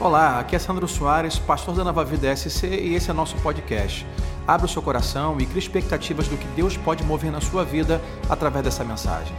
[0.00, 4.06] Olá, aqui é Sandro Soares, pastor da Nova Vida SC e esse é nosso podcast.
[4.46, 8.00] Abra o seu coração e crie expectativas do que Deus pode mover na sua vida
[8.26, 9.36] através dessa mensagem.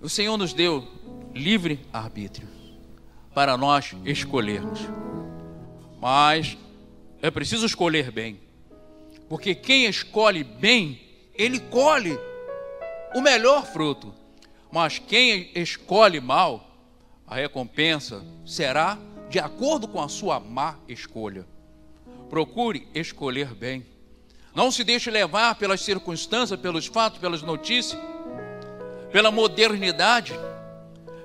[0.00, 0.86] O Senhor nos deu
[1.34, 2.46] livre arbítrio
[3.34, 4.78] para nós escolhermos.
[6.00, 6.56] Mas
[7.20, 8.40] é preciso escolher bem.
[9.28, 11.00] Porque quem escolhe bem,
[11.34, 12.16] ele colhe
[13.16, 14.14] o melhor fruto.
[14.70, 16.73] Mas quem escolhe mal,
[17.34, 18.96] a recompensa será
[19.28, 21.44] de acordo com a sua má escolha.
[22.30, 23.84] Procure escolher bem.
[24.54, 28.00] Não se deixe levar pelas circunstâncias, pelos fatos, pelas notícias,
[29.10, 30.32] pela modernidade,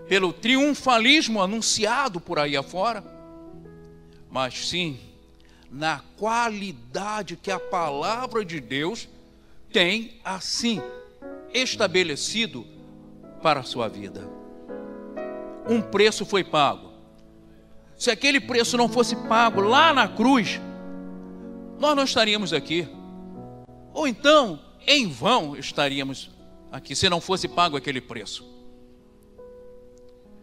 [0.08, 3.04] pelo triunfalismo anunciado por aí afora,
[4.32, 5.00] mas sim
[5.70, 9.08] na qualidade que a palavra de Deus
[9.72, 10.82] tem assim
[11.54, 12.66] estabelecido
[13.44, 14.39] para a sua vida
[15.68, 16.90] um preço foi pago.
[17.98, 20.60] Se aquele preço não fosse pago lá na cruz,
[21.80, 22.88] nós não estaríamos aqui.
[23.94, 26.30] Ou então, em vão estaríamos
[26.72, 28.48] aqui, se não fosse pago aquele preço.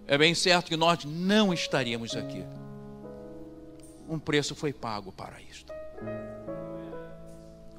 [0.07, 2.45] É bem certo que nós não estaríamos aqui.
[4.09, 5.73] Um preço foi pago para isto.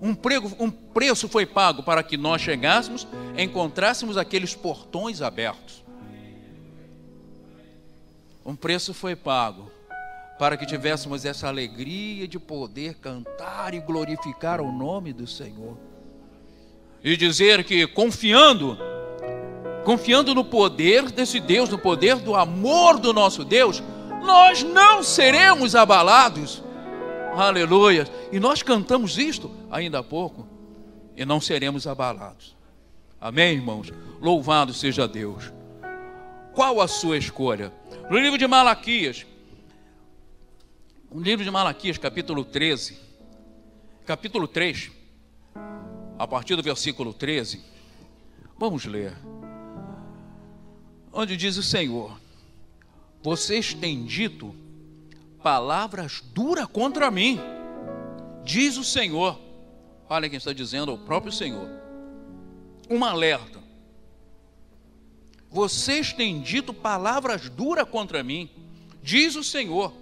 [0.02, 5.84] Um, prego, um preço foi pago para que nós chegássemos, encontrássemos aqueles portões abertos.
[8.48, 9.70] Um preço foi pago
[10.40, 15.78] para que tivéssemos essa alegria de poder cantar e glorificar o nome do Senhor.
[17.04, 18.78] E dizer que confiando,
[19.84, 23.84] confiando no poder desse Deus, no poder do amor do nosso Deus,
[24.24, 26.64] nós não seremos abalados.
[27.36, 28.08] Aleluia.
[28.32, 30.48] E nós cantamos isto ainda há pouco
[31.18, 32.56] e não seremos abalados.
[33.20, 33.92] Amém, irmãos?
[34.22, 35.52] Louvado seja Deus.
[36.54, 37.74] Qual a sua escolha?
[38.10, 39.26] No livro de Malaquias,
[41.12, 42.98] no livro de Malaquias, capítulo 13,
[44.06, 44.92] capítulo 3,
[46.18, 47.62] a partir do versículo 13,
[48.58, 49.14] vamos ler.
[51.12, 52.18] Onde diz o Senhor:
[53.22, 54.56] Vocês têm dito
[55.44, 57.38] palavras duras contra mim,
[58.46, 59.38] diz o Senhor.
[60.08, 61.68] Olha quem está dizendo, o próprio Senhor.
[62.90, 63.57] Um alerta.
[65.50, 68.50] Vocês têm dito palavras duras contra mim,
[69.02, 69.94] diz o Senhor.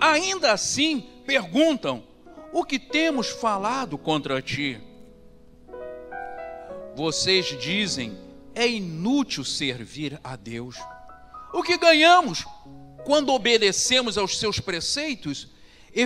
[0.00, 2.04] Ainda assim perguntam:
[2.52, 4.80] o que temos falado contra ti?
[6.94, 8.16] Vocês dizem:
[8.54, 10.76] é inútil servir a Deus.
[11.52, 12.44] O que ganhamos
[13.04, 15.48] quando obedecemos aos seus preceitos
[15.94, 16.02] e,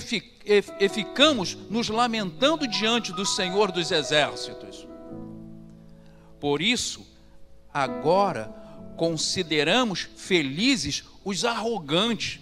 [0.80, 4.86] e ficamos nos lamentando diante do Senhor dos Exércitos?
[6.40, 7.06] Por isso,
[7.72, 8.59] agora
[9.00, 12.38] consideramos felizes os arrogantes,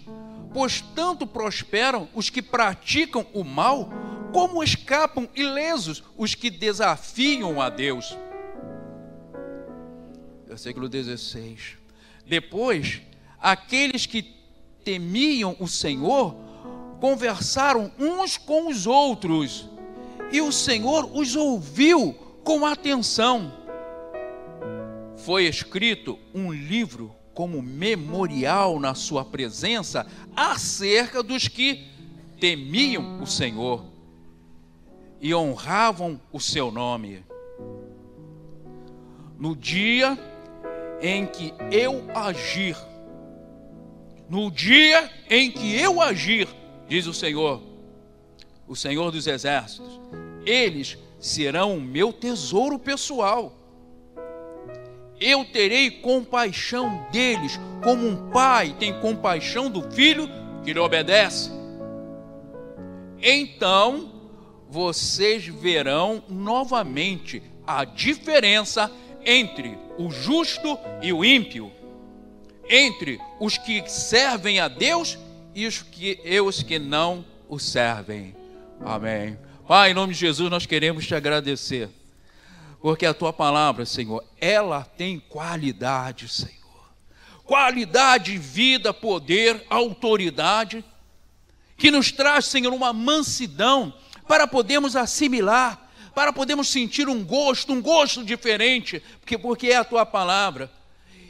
[0.53, 3.89] pois tanto prosperam os que praticam o mal,
[4.33, 8.17] como escapam ilesos os que desafiam a Deus.
[10.45, 11.77] Versículo 16.
[12.27, 13.03] Depois,
[13.39, 14.21] aqueles que
[14.83, 16.35] temiam o Senhor
[16.99, 19.69] conversaram uns com os outros,
[20.29, 22.11] e o Senhor os ouviu
[22.43, 23.58] com atenção
[25.29, 31.87] foi escrito um livro como memorial na sua presença acerca dos que
[32.39, 33.85] temiam o Senhor
[35.21, 37.23] e honravam o seu nome.
[39.37, 40.17] No dia
[40.99, 42.75] em que eu agir,
[44.27, 46.47] no dia em que eu agir,
[46.87, 47.61] diz o Senhor,
[48.67, 50.01] o Senhor dos Exércitos,
[50.43, 53.58] eles serão o meu tesouro pessoal
[55.19, 60.29] eu terei compaixão deles, como um pai tem compaixão do filho
[60.63, 61.51] que lhe obedece.
[63.21, 64.11] Então
[64.69, 68.91] vocês verão novamente a diferença
[69.25, 71.71] entre o justo e o ímpio,
[72.69, 75.17] entre os que servem a Deus
[75.53, 78.35] e os que, e os que não o servem.
[78.79, 79.37] Amém.
[79.67, 81.89] Pai, em nome de Jesus, nós queremos te agradecer
[82.81, 86.57] porque a tua palavra, Senhor, ela tem qualidade, Senhor.
[87.43, 90.83] Qualidade, vida, poder, autoridade,
[91.77, 93.93] que nos traz, Senhor, uma mansidão
[94.27, 99.83] para podermos assimilar, para podermos sentir um gosto, um gosto diferente, porque, porque é a
[99.83, 100.71] tua palavra.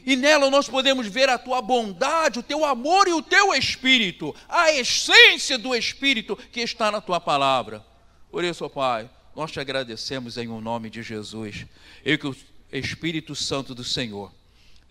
[0.06, 4.36] E nela nós podemos ver a tua bondade, o teu amor e o teu espírito,
[4.48, 7.86] a essência do espírito que está na tua palavra.
[8.32, 11.66] Por isso, Pai, nós te agradecemos em o nome de Jesus.
[12.04, 12.36] E que o
[12.74, 14.34] Espírito Santo do Senhor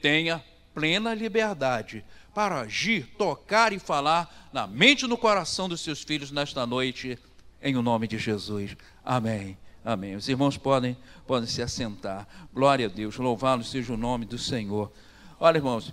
[0.01, 0.43] tenha
[0.73, 2.03] plena liberdade
[2.35, 7.19] para agir, tocar e falar na mente e no coração dos seus filhos nesta noite,
[7.61, 8.75] em o nome de Jesus.
[9.05, 9.59] Amém.
[9.85, 10.17] Amém.
[10.17, 10.97] Os irmãos podem,
[11.27, 12.27] podem se assentar.
[12.51, 13.19] Glória a Deus.
[13.19, 14.91] Louvado seja o nome do Senhor.
[15.39, 15.93] Olha, irmãos,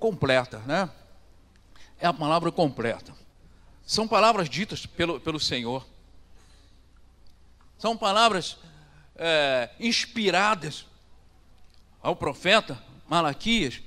[0.00, 0.90] completa, né?
[2.00, 3.14] É a palavra completa.
[3.86, 5.93] São palavras ditas pelo, pelo Senhor.
[7.84, 8.56] São palavras
[9.14, 10.86] é, inspiradas
[12.02, 13.82] ao profeta Malaquias,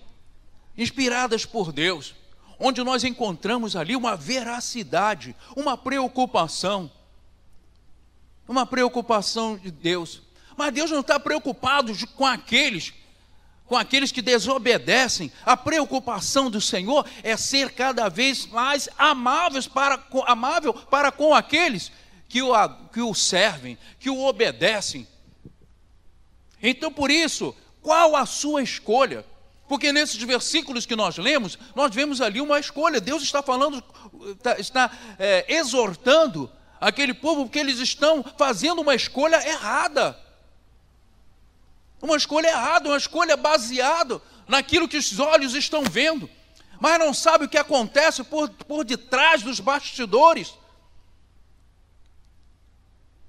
[0.78, 2.14] inspiradas por Deus,
[2.60, 6.92] onde nós encontramos ali uma veracidade, uma preocupação,
[8.48, 10.22] uma preocupação de Deus.
[10.56, 12.94] Mas Deus não está preocupado com aqueles,
[13.66, 15.32] com aqueles que desobedecem.
[15.44, 18.88] A preocupação do Senhor é ser cada vez mais
[19.74, 21.92] para, amável para com aqueles
[22.28, 22.54] que o,
[22.92, 25.08] que o servem, que o obedecem.
[26.62, 29.26] Então, por isso, qual a sua escolha?
[29.68, 33.02] Porque nesses versículos que nós lemos, nós vemos ali uma escolha.
[33.02, 33.84] Deus está falando,
[34.32, 40.18] está, está é, exortando aquele povo porque eles estão fazendo uma escolha errada.
[42.02, 46.30] Uma escolha errada, uma escolha baseada naquilo que os olhos estão vendo,
[46.80, 50.54] mas não sabe o que acontece por, por detrás dos bastidores.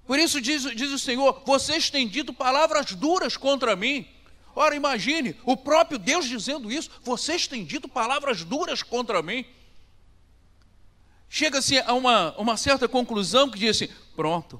[0.08, 4.08] Por isso diz, diz o Senhor: vocês têm dito palavras duras contra mim.
[4.56, 9.44] Ora, imagine, o próprio Deus dizendo isso, vocês têm dito palavras duras contra mim.
[11.28, 14.58] Chega-se a uma, uma certa conclusão que diz assim: pronto,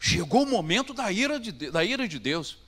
[0.00, 2.58] chegou o momento da ira de, da ira de Deus.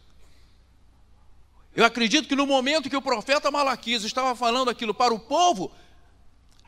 [1.75, 5.73] Eu acredito que no momento que o profeta Malaquias estava falando aquilo para o povo,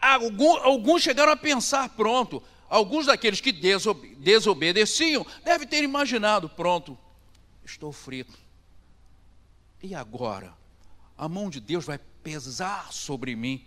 [0.00, 6.98] alguns chegaram a pensar: pronto, alguns daqueles que desobedeciam devem ter imaginado: pronto,
[7.64, 8.38] estou frito.
[9.82, 10.54] E agora?
[11.16, 13.64] A mão de Deus vai pesar sobre mim.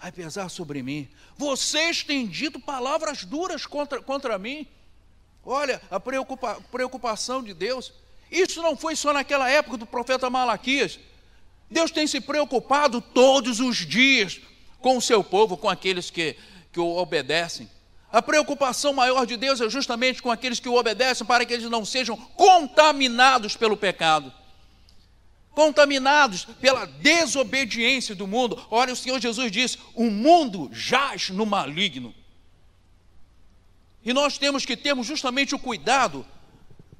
[0.00, 1.08] Vai pesar sobre mim.
[1.36, 4.66] Vocês têm dito palavras duras contra, contra mim.
[5.44, 7.92] Olha, a preocupa, preocupação de Deus.
[8.30, 11.00] Isso não foi só naquela época do profeta Malaquias.
[11.70, 14.40] Deus tem se preocupado todos os dias
[14.80, 16.36] com o seu povo, com aqueles que,
[16.72, 17.68] que o obedecem.
[18.10, 21.70] A preocupação maior de Deus é justamente com aqueles que o obedecem, para que eles
[21.70, 24.32] não sejam contaminados pelo pecado
[25.58, 28.64] contaminados pela desobediência do mundo.
[28.70, 32.14] Olha, o Senhor Jesus disse: o mundo jaz no maligno.
[34.04, 36.24] E nós temos que termos justamente o cuidado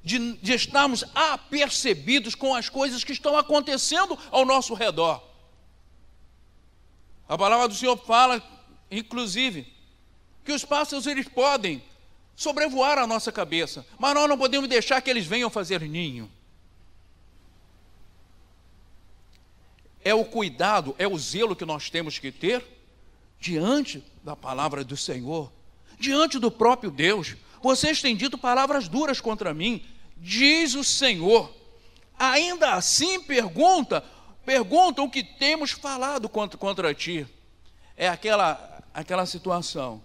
[0.03, 5.23] de, de estarmos apercebidos com as coisas que estão acontecendo ao nosso redor.
[7.29, 8.43] A palavra do Senhor fala,
[8.91, 9.71] inclusive,
[10.49, 11.83] que os pássaros eles podem
[12.35, 16.27] sobrevoar a nossa cabeça, mas nós não podemos deixar que eles venham fazer ninho.
[20.03, 22.65] é o cuidado, é o zelo que nós temos que ter
[23.39, 25.51] diante da palavra do Senhor,
[25.99, 27.35] diante do próprio Deus.
[27.61, 29.85] Vocês têm dito palavras duras contra mim,
[30.17, 31.53] diz o Senhor.
[32.17, 34.03] Ainda assim pergunta,
[34.43, 37.27] perguntam o que temos falado contra, contra ti.
[37.95, 40.01] É aquela, aquela situação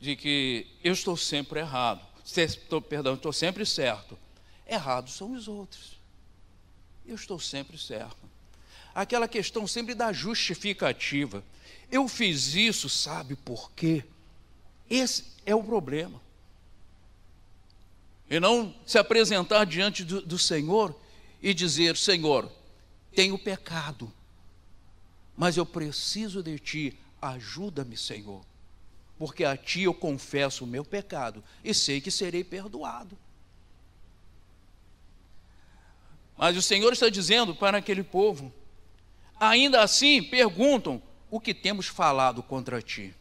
[0.00, 4.18] de que eu estou sempre errado, estou, perdão, estou sempre certo.
[4.66, 5.94] Errados são os outros
[7.06, 8.16] eu estou sempre certo.
[8.94, 11.44] Aquela questão sempre da justificativa.
[11.90, 14.04] Eu fiz isso, sabe por quê?
[14.88, 16.20] Esse é o problema.
[18.30, 20.98] E não se apresentar diante do, do Senhor
[21.42, 22.50] e dizer: Senhor,
[23.14, 24.10] tenho pecado,
[25.36, 28.44] mas eu preciso de Ti, ajuda-me, Senhor,
[29.18, 33.16] porque a Ti eu confesso o meu pecado e sei que serei perdoado.
[36.36, 38.52] Mas o Senhor está dizendo para aquele povo:
[39.38, 43.14] ainda assim perguntam o que temos falado contra ti.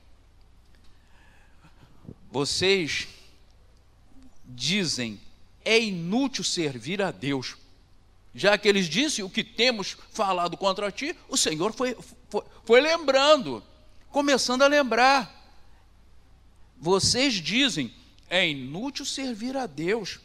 [2.31, 3.07] Vocês
[4.45, 5.19] dizem,
[5.63, 7.55] é inútil servir a Deus.
[8.35, 11.95] Já que eles dizem o que temos falado contra ti, o Senhor foi,
[12.29, 13.63] foi, foi lembrando,
[14.09, 15.42] começando a lembrar.
[16.83, 17.93] Vocês dizem,
[18.29, 20.19] é inútil servir a Deus.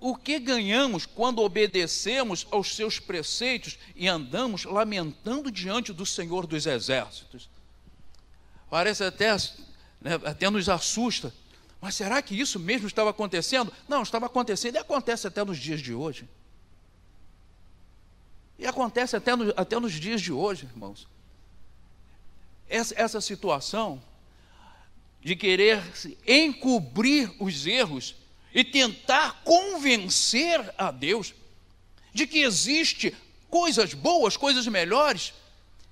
[0.00, 6.66] O que ganhamos quando obedecemos aos seus preceitos e andamos lamentando diante do Senhor dos
[6.66, 7.48] Exércitos?
[8.68, 9.36] Parece até,
[10.00, 11.32] né, até nos assusta.
[11.80, 13.72] Mas será que isso mesmo estava acontecendo?
[13.88, 16.28] Não, estava acontecendo e acontece até nos dias de hoje.
[18.58, 21.06] E acontece até, no, até nos dias de hoje, irmãos.
[22.74, 24.02] Essa, situação
[25.20, 25.82] de querer
[26.26, 28.14] encobrir os erros
[28.54, 31.34] e tentar convencer a Deus
[32.14, 33.14] de que existe
[33.50, 35.34] coisas boas, coisas melhores.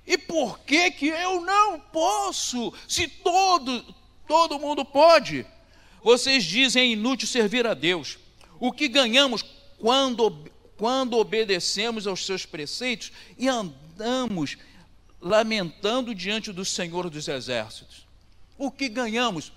[0.07, 2.73] E por que que eu não posso?
[2.89, 3.85] Se todo
[4.27, 5.45] todo mundo pode.
[6.03, 8.19] Vocês dizem é inútil servir a Deus.
[8.59, 9.45] O que ganhamos
[9.79, 14.57] quando quando obedecemos aos seus preceitos e andamos
[15.21, 18.07] lamentando diante do Senhor dos Exércitos?
[18.57, 19.53] O que ganhamos?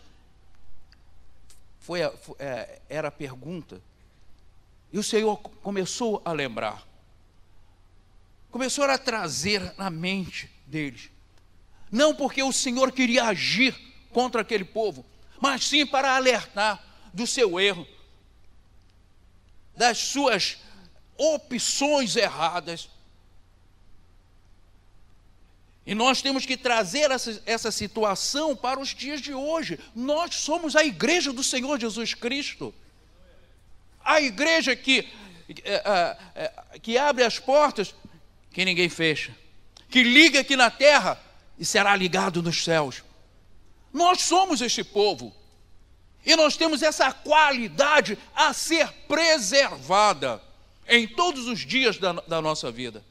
[1.79, 3.82] Foi, a, foi é, era a pergunta.
[4.91, 6.86] E o Senhor começou a lembrar
[8.53, 11.10] começou a trazer na mente deles.
[11.91, 13.75] Não porque o Senhor queria agir
[14.12, 15.03] contra aquele povo,
[15.41, 17.88] mas sim para alertar do seu erro,
[19.75, 20.60] das suas
[21.17, 22.89] opções erradas.
[25.86, 29.78] E nós temos que trazer essa, essa situação para os dias de hoje.
[29.94, 32.74] Nós somos a igreja do Senhor Jesus Cristo.
[34.04, 35.08] A igreja que,
[35.63, 37.94] é, é, que abre as portas
[38.52, 39.36] que ninguém fecha,
[39.90, 41.22] que liga aqui na terra
[41.60, 43.04] e será ligado nos céus.
[43.92, 45.34] Nós somos este povo
[46.25, 50.42] e nós temos essa qualidade a ser preservada
[50.88, 53.04] em todos os dias da, da nossa vida.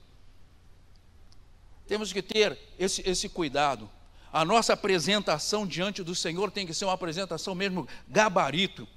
[1.86, 3.90] Temos que ter esse, esse cuidado.
[4.32, 8.88] A nossa apresentação diante do Senhor tem que ser uma apresentação mesmo gabarito.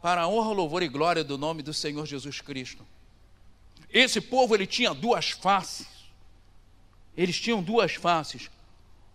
[0.00, 2.86] Para a honra, louvor e glória do nome do Senhor Jesus Cristo.
[3.90, 5.86] Esse povo ele tinha duas faces.
[7.16, 8.50] Eles tinham duas faces.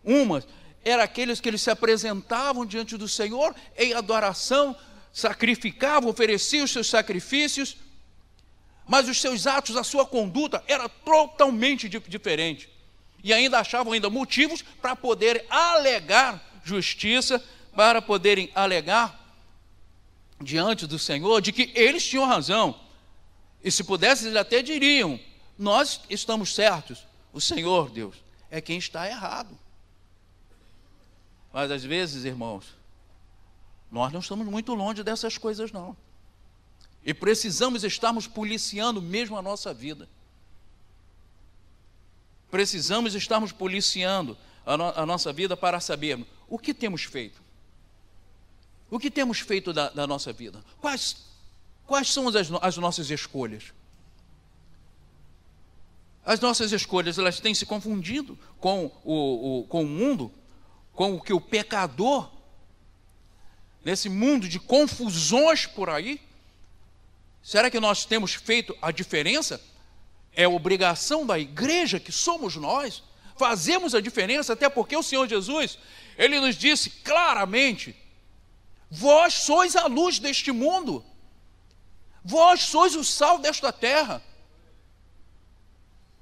[0.04, 0.44] Uma
[0.84, 4.76] era aqueles que eles se apresentavam diante do Senhor em adoração,
[5.12, 7.78] sacrificavam, ofereciam os seus sacrifícios,
[8.90, 12.68] mas os seus atos, a sua conduta era totalmente diferente.
[13.24, 17.42] E ainda achavam ainda motivos para poderem alegar justiça,
[17.76, 19.16] para poderem alegar
[20.42, 22.80] diante do Senhor de que eles tinham razão.
[23.64, 25.20] E se pudessem, eles até diriam:
[25.56, 28.16] Nós estamos certos, o Senhor, Deus,
[28.50, 29.56] é quem está errado.
[31.54, 32.66] Mas às vezes, irmãos,
[33.92, 35.96] nós não estamos muito longe dessas coisas, não.
[37.06, 40.08] E precisamos estarmos policiando mesmo a nossa vida.
[42.52, 47.42] Precisamos estarmos policiando a, no, a nossa vida para sabermos o que temos feito.
[48.90, 50.64] O que temos feito da, da nossa vida?
[50.82, 51.30] Quais
[51.90, 53.74] Quais são as, as nossas escolhas?
[56.24, 60.32] As nossas escolhas elas têm se confundido com o, o, com o mundo,
[60.94, 62.30] com o que o pecador,
[63.84, 66.22] nesse mundo de confusões por aí.
[67.42, 69.62] Será que nós temos feito a diferença?
[70.34, 73.04] É obrigação da igreja, que somos nós,
[73.38, 75.80] fazemos a diferença, até porque o Senhor Jesus,
[76.18, 77.96] ele nos disse claramente:
[78.90, 81.04] vós sois a luz deste mundo.
[82.24, 84.22] Vós sois o sal desta terra.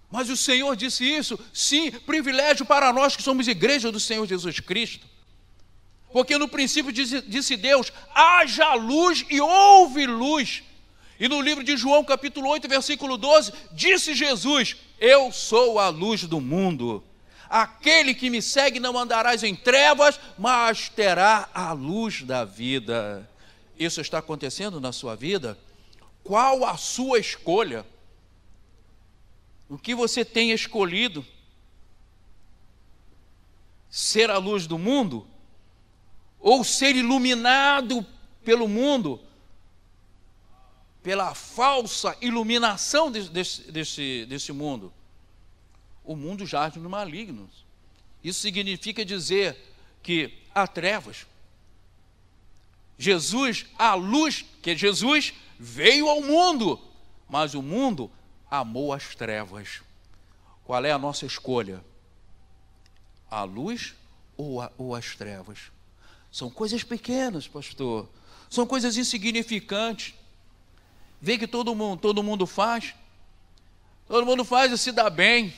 [0.09, 4.59] Mas o Senhor disse isso, sim, privilégio para nós que somos igreja do Senhor Jesus
[4.59, 5.05] Cristo.
[6.13, 10.63] Porque no princípio disse, disse Deus: haja luz e houve luz.
[11.19, 16.23] E no livro de João, capítulo 8, versículo 12, disse Jesus: Eu sou a luz
[16.23, 17.03] do mundo.
[17.49, 23.27] Aquele que me segue não andarás em trevas, mas terá a luz da vida.
[23.79, 25.57] Isso está acontecendo na sua vida?
[26.23, 27.85] Qual a sua escolha?
[29.69, 31.25] O que você tem escolhido?
[33.89, 35.25] Ser a luz do mundo?
[36.39, 38.05] Ou ser iluminado
[38.43, 39.21] pelo mundo?
[41.07, 44.91] Pela falsa iluminação desse, desse, desse mundo?
[46.03, 47.49] O mundo jaz no maligno.
[48.21, 49.55] Isso significa dizer
[50.03, 51.25] que há trevas.
[52.97, 56.77] Jesus, a luz, que Jesus veio ao mundo,
[57.29, 58.11] mas o mundo
[58.51, 59.81] amou as trevas.
[60.65, 61.81] Qual é a nossa escolha?
[63.31, 63.95] A luz
[64.35, 65.71] ou, a, ou as trevas?
[66.29, 68.09] São coisas pequenas, pastor.
[68.49, 70.13] São coisas insignificantes.
[71.19, 72.93] Vê que todo mundo, todo mundo faz.
[74.07, 75.53] Todo mundo faz e se dá bem.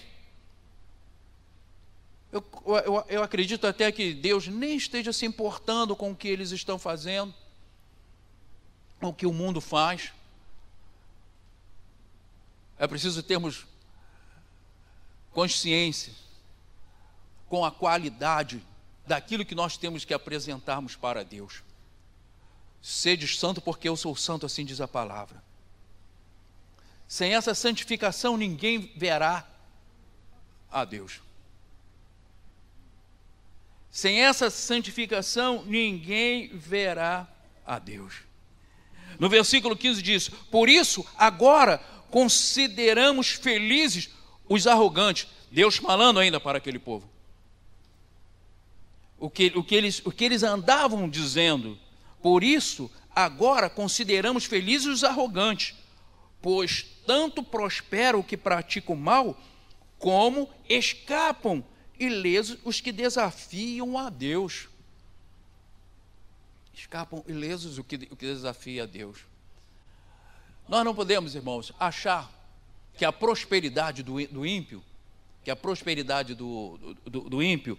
[2.32, 6.52] Eu, eu, eu acredito até que Deus nem esteja se importando com o que eles
[6.52, 7.34] estão fazendo
[9.02, 10.12] o que o mundo faz.
[12.78, 13.66] É preciso termos
[15.32, 16.14] consciência
[17.48, 18.64] com a qualidade
[19.06, 21.64] daquilo que nós temos que apresentarmos para Deus.
[22.82, 25.44] Sede santo, porque eu sou santo, assim diz a palavra.
[27.10, 29.44] Sem essa santificação, ninguém verá
[30.72, 31.22] a Deus.
[33.90, 37.28] Sem essa santificação, ninguém verá
[37.66, 38.14] a Deus.
[39.18, 41.80] No versículo 15 diz: Por isso, agora
[42.12, 44.12] consideramos felizes
[44.48, 45.28] os arrogantes.
[45.52, 47.10] Deus falando ainda para aquele povo.
[49.18, 51.76] O que, o que, eles, o que eles andavam dizendo.
[52.22, 55.74] Por isso, agora consideramos felizes os arrogantes,
[56.42, 59.38] pois tanto prosperam o que praticam mal,
[59.98, 61.64] como escapam
[62.00, 64.70] ilesos os que desafiam a Deus.
[66.74, 69.20] Escapam ilesos o que, o que desafia a Deus.
[70.68, 72.32] Nós não podemos, irmãos, achar
[72.96, 74.84] que a prosperidade do, do ímpio,
[75.44, 77.78] que a prosperidade do, do, do ímpio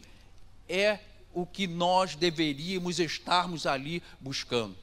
[0.69, 0.99] é
[1.33, 4.77] o que nós deveríamos estarmos ali buscando.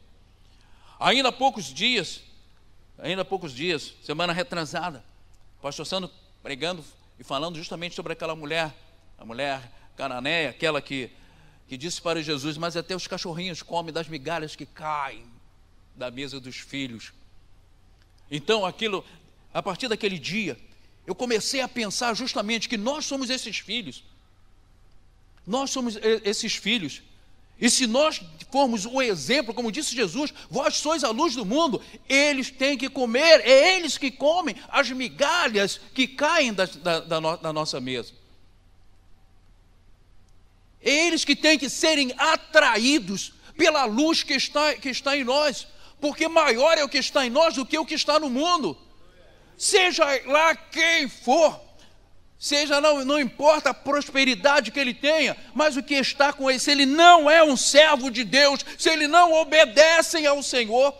[0.99, 2.23] Ainda há poucos dias,
[2.97, 5.03] ainda há poucos dias, semana retrasada,
[5.61, 6.09] pastor Sandro
[6.41, 6.83] pregando
[7.19, 8.73] e falando justamente sobre aquela mulher,
[9.17, 11.09] a mulher cananeia, aquela que,
[11.67, 15.25] que disse para Jesus, mas até os cachorrinhos comem das migalhas que caem
[15.95, 17.11] da mesa dos filhos.
[18.29, 19.03] Então, aquilo,
[19.53, 20.57] a partir daquele dia,
[21.05, 24.03] eu comecei a pensar justamente que nós somos esses filhos.
[25.45, 27.01] Nós somos esses filhos.
[27.59, 28.21] E se nós
[28.51, 32.89] formos o exemplo, como disse Jesus, vós sois a luz do mundo, eles têm que
[32.89, 37.79] comer, é eles que comem as migalhas que caem da, da, da, no, da nossa
[37.81, 38.13] mesa.
[40.81, 45.67] É eles que têm que serem atraídos pela luz que está, que está em nós
[45.99, 48.77] porque maior é o que está em nós do que o que está no mundo.
[49.57, 51.59] Seja lá quem for,
[52.39, 56.59] seja não, não importa a prosperidade que ele tenha, mas o que está com ele,
[56.59, 60.93] se ele não é um servo de Deus, se ele não obedece ao Senhor,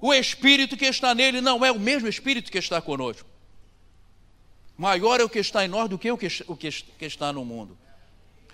[0.00, 3.28] o espírito que está nele não é o mesmo espírito que está conosco.
[4.76, 7.44] Maior é o que está em nós do que o que, o que está no
[7.44, 7.78] mundo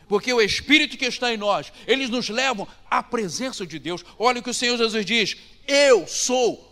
[0.08, 4.04] porque o Espírito que está em nós, eles nos levam à presença de Deus.
[4.18, 6.66] Olha o que o Senhor Jesus diz: Eu sou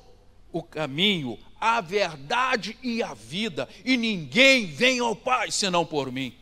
[0.50, 6.34] o caminho, a verdade e a vida, e ninguém vem ao Pai senão por mim.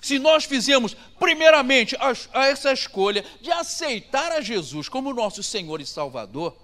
[0.00, 5.80] Se nós fizermos, primeiramente, a, a essa escolha de aceitar a Jesus como nosso Senhor
[5.80, 6.56] e Salvador,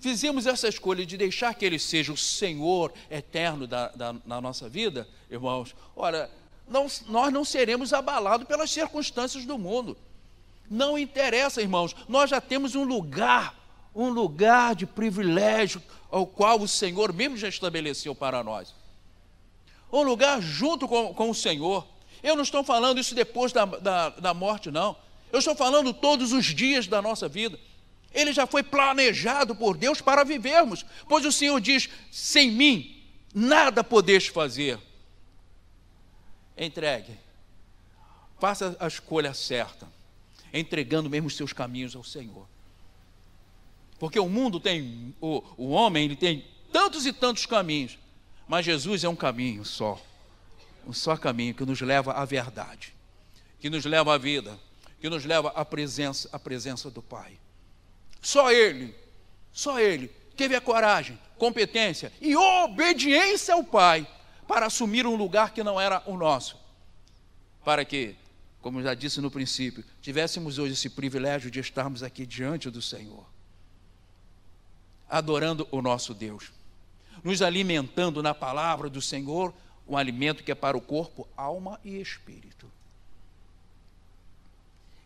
[0.00, 5.08] fizemos essa escolha de deixar que Ele seja o Senhor eterno da, da, nossa vida,
[5.30, 6.30] irmãos, olha,
[6.68, 9.96] não, nós não seremos abalados pelas circunstâncias do mundo.
[10.70, 13.54] Não interessa, irmãos, nós já temos um lugar,
[13.94, 18.74] um lugar de privilégio ao qual o Senhor mesmo já estabeleceu para nós.
[19.92, 21.86] Um lugar junto com, com o Senhor.
[22.22, 24.96] Eu não estou falando isso depois da, da, da morte, não.
[25.32, 27.58] Eu estou falando todos os dias da nossa vida.
[28.12, 33.02] Ele já foi planejado por Deus para vivermos, pois o Senhor diz: sem mim
[33.34, 34.78] nada podes fazer
[36.56, 37.16] entregue.
[38.38, 39.86] Faça a escolha certa,
[40.52, 42.48] entregando mesmo os seus caminhos ao Senhor.
[43.98, 47.98] Porque o mundo tem, o, o homem, ele tem tantos e tantos caminhos,
[48.46, 50.00] mas Jesus é um caminho só.
[50.86, 52.94] Um só caminho que nos leva à verdade,
[53.60, 54.58] que nos leva à vida,
[55.00, 57.38] que nos leva à presença, à presença do Pai.
[58.20, 58.94] Só Ele,
[59.52, 64.06] só Ele teve a coragem, competência e obediência ao Pai
[64.46, 66.56] para assumir um lugar que não era o nosso.
[67.64, 68.16] Para que,
[68.62, 73.26] como já disse no princípio, tivéssemos hoje esse privilégio de estarmos aqui diante do Senhor,
[75.08, 76.52] adorando o nosso Deus,
[77.24, 79.54] nos alimentando na palavra do Senhor,
[79.86, 82.70] um alimento que é para o corpo, alma e espírito.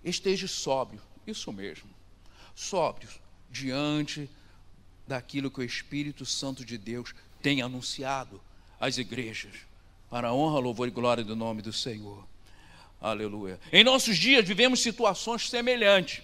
[0.04, 1.88] Esteja sóbrio, isso mesmo,
[2.54, 3.08] sóbrio,
[3.50, 4.28] diante
[5.06, 8.40] daquilo que o Espírito Santo de Deus tem anunciado
[8.80, 9.54] as igrejas,
[10.10, 12.26] para a honra, louvor e glória do nome do Senhor.
[13.00, 13.60] Aleluia.
[13.72, 16.22] Em nossos dias vivemos situações semelhantes.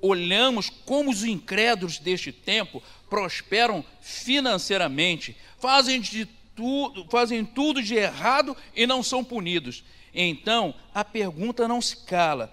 [0.00, 8.56] Olhamos como os incrédulos deste tempo prosperam financeiramente, fazem, de tudo, fazem tudo de errado
[8.74, 9.84] e não são punidos.
[10.14, 12.52] Então, a pergunta não se cala: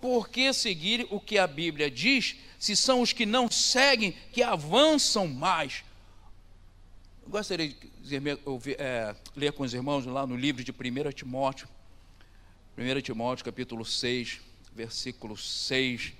[0.00, 4.42] por que seguir o que a Bíblia diz, se são os que não seguem que
[4.42, 5.84] avançam mais?
[7.22, 8.16] Eu gostaria de
[8.78, 11.68] é, ler com os irmãos lá no livro de 1 Timóteo,
[12.78, 14.40] 1 Timóteo capítulo 6,
[14.72, 16.12] versículo 6.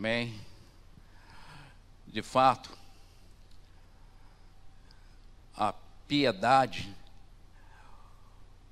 [0.00, 0.34] Amém.
[2.06, 2.70] De fato,
[5.54, 5.74] a
[6.08, 6.88] piedade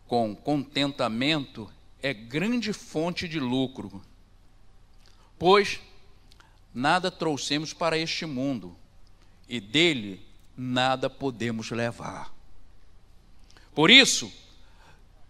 [0.06, 4.02] com contentamento é grande fonte de lucro,
[5.38, 5.80] pois
[6.72, 8.74] nada trouxemos para este mundo
[9.46, 12.32] e dele nada podemos levar.
[13.74, 14.32] Por isso,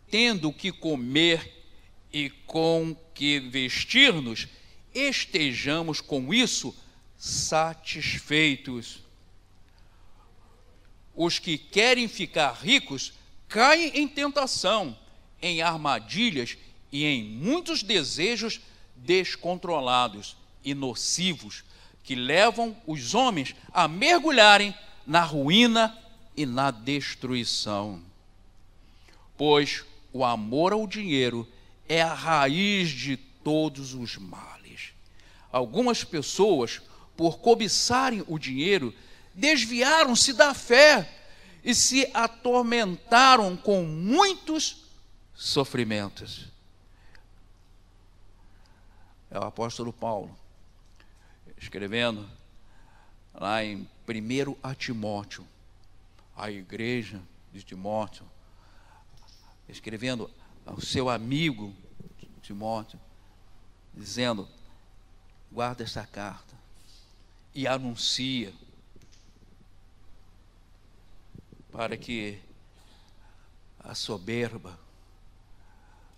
[0.09, 1.67] tendo que comer
[2.13, 4.47] e com que vestir-nos,
[5.01, 6.75] estejamos com isso
[7.17, 9.03] satisfeitos.
[11.15, 13.13] Os que querem ficar ricos
[13.49, 14.97] caem em tentação,
[15.41, 16.57] em armadilhas
[16.93, 18.61] e em muitos desejos
[18.97, 21.65] descontrolados e nocivos
[22.03, 24.75] que levam os homens a mergulharem
[25.07, 25.97] na ruína
[26.37, 28.03] e na destruição.
[29.37, 31.47] Pois o amor ao dinheiro
[31.89, 34.58] é a raiz de todos os males.
[35.51, 36.81] Algumas pessoas,
[37.17, 38.95] por cobiçarem o dinheiro,
[39.35, 41.09] desviaram-se da fé
[41.65, 44.85] e se atormentaram com muitos
[45.35, 46.49] sofrimentos.
[49.31, 50.37] É o apóstolo Paulo,
[51.57, 52.29] escrevendo
[53.35, 55.47] lá em 1 a Timóteo,
[56.37, 57.21] a igreja
[57.53, 58.25] de Timóteo,
[59.69, 60.31] escrevendo
[60.65, 61.75] ao seu amigo
[62.49, 62.99] Timóteo,
[63.93, 64.49] dizendo:
[65.51, 66.57] guarda esta carta
[67.55, 68.53] e anuncia
[71.73, 72.41] para que
[73.79, 74.79] a soberba,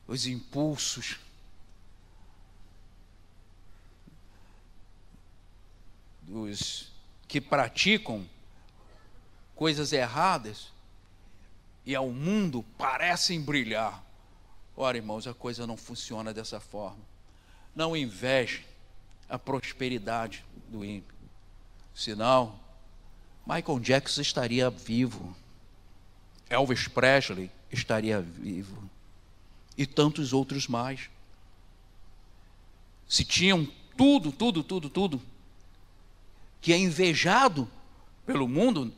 [0.07, 1.19] os impulsos,
[6.23, 6.90] dos
[7.27, 8.29] que praticam
[9.55, 10.73] coisas erradas
[11.85, 14.05] e ao mundo parecem brilhar.
[14.77, 17.05] Ora, irmãos, a coisa não funciona dessa forma.
[17.75, 18.70] Não inveje
[19.31, 21.14] a prosperidade do ímpio.
[21.95, 22.59] Senão,
[23.47, 25.35] Michael Jackson estaria vivo.
[26.49, 28.90] Elvis Presley estaria vivo.
[29.79, 31.09] E tantos outros mais.
[33.09, 33.66] Se tinham
[33.97, 35.23] tudo, tudo, tudo, tudo,
[36.61, 37.71] que é invejado
[38.27, 38.93] pelo mundo,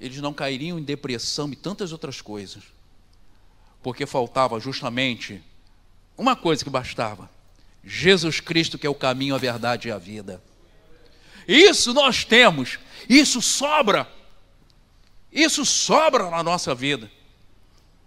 [0.00, 2.62] eles não cairiam em depressão e tantas outras coisas,
[3.82, 5.42] porque faltava justamente
[6.16, 7.30] uma coisa que bastava:
[7.84, 10.42] Jesus Cristo, que é o caminho, a verdade e a vida.
[11.46, 14.10] Isso nós temos, isso sobra,
[15.30, 17.10] isso sobra na nossa vida.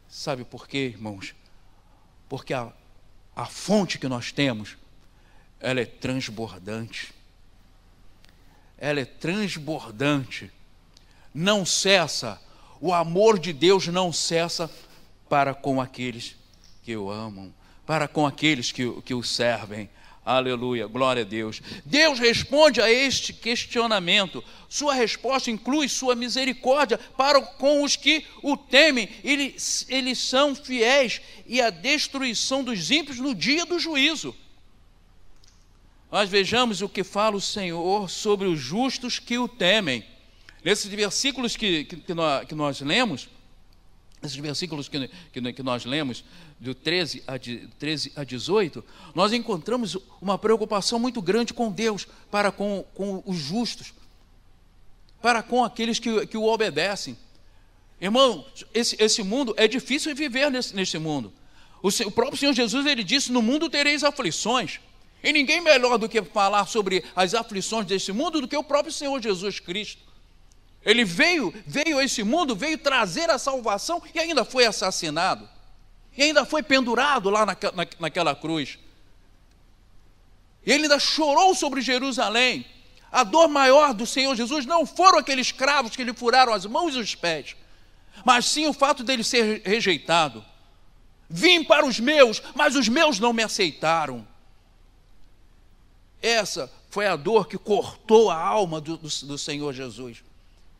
[0.10, 1.36] Sabe por quê, irmãos?
[2.28, 2.72] Porque a,
[3.36, 4.76] a fonte que nós temos,
[5.60, 7.16] ela é transbordante
[8.78, 10.52] ela é transbordante.
[11.34, 12.40] Não cessa,
[12.80, 14.72] o amor de Deus não cessa
[15.28, 16.36] para com aqueles
[16.84, 17.54] que o amam,
[17.88, 19.90] para com aqueles que, que o servem.
[20.26, 21.62] Aleluia, glória a Deus.
[21.86, 24.44] Deus responde a este questionamento.
[24.68, 29.08] Sua resposta inclui sua misericórdia para com os que o temem.
[29.24, 34.36] Eles, eles são fiéis e a destruição dos ímpios no dia do juízo.
[36.12, 40.04] Nós vejamos o que fala o Senhor sobre os justos que o temem.
[40.62, 43.30] Nesses versículos que, que, que, nós, que nós, lemos,
[44.28, 46.24] esses versículos que, que, nós lemos,
[46.60, 47.34] do 13 a,
[47.80, 48.84] 13 a 18,
[49.16, 53.94] nós encontramos uma preocupação muito grande com Deus, para com, com os justos,
[55.22, 57.18] para com aqueles que, que o obedecem.
[58.00, 61.34] Irmão, esse, esse mundo é difícil viver nesse, nesse mundo.
[61.82, 64.80] O, o próprio Senhor Jesus ele disse: No mundo tereis aflições.
[65.24, 68.94] E ninguém melhor do que falar sobre as aflições desse mundo do que o próprio
[68.94, 70.07] Senhor Jesus Cristo.
[70.84, 75.48] Ele veio, veio a esse mundo, veio trazer a salvação e ainda foi assassinado.
[76.16, 78.80] E ainda foi pendurado lá na, na, naquela cruz.
[80.66, 82.66] Ele ainda chorou sobre Jerusalém.
[83.12, 86.94] A dor maior do Senhor Jesus não foram aqueles cravos que lhe furaram as mãos
[86.96, 87.56] e os pés,
[88.26, 90.44] mas sim o fato dele ser rejeitado.
[91.30, 94.28] Vim para os meus, mas os meus não me aceitaram.
[96.22, 100.24] Essa foi a dor que cortou a alma do, do, do Senhor Jesus.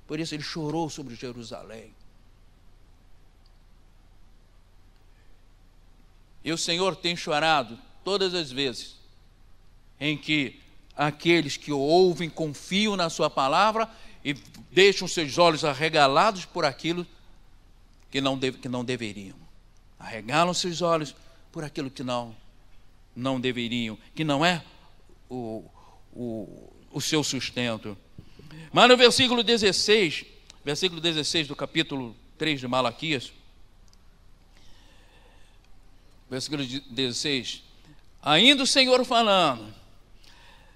[0.08, 1.94] Por isso ele chorou sobre Jerusalém.
[6.44, 8.96] E o Senhor tem chorado todas as vezes
[10.00, 10.62] em que
[10.96, 13.90] aqueles que ouvem confiam na Sua palavra
[14.24, 14.34] e
[14.72, 17.06] deixam seus olhos arregalados por aquilo
[18.10, 19.36] que não, deve, que não deveriam.
[20.00, 21.14] Arregalam seus olhos
[21.52, 22.36] por aquilo que não,
[23.16, 24.64] não deveriam, que não é
[25.30, 25.66] o,
[26.14, 27.98] o, o seu sustento.
[28.72, 30.26] Mas no versículo 16,
[30.64, 33.32] versículo 16 do capítulo 3 de Malaquias,
[36.30, 37.64] versículo 16,
[38.22, 39.74] ainda o Senhor falando,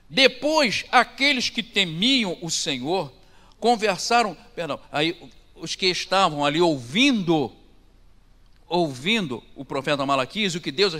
[0.10, 3.12] depois aqueles que temiam o Senhor
[3.60, 5.15] conversaram, perdão, aí
[5.56, 7.51] os que estavam ali ouvindo,
[8.67, 10.93] ouvindo o profeta Malaquias, o que Deus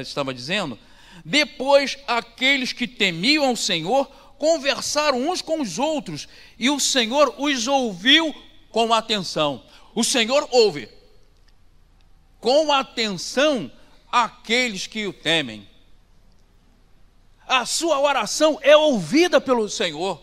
[0.00, 0.78] estava dizendo,
[1.24, 4.10] depois, aqueles que temiam o Senhor
[4.44, 6.28] conversaram uns com os outros,
[6.58, 8.34] e o Senhor os ouviu
[8.70, 9.64] com atenção.
[9.94, 10.86] O Senhor ouve.
[12.40, 13.72] com atenção
[14.12, 15.66] aqueles que o temem.
[17.48, 20.20] A sua oração é ouvida pelo Senhor.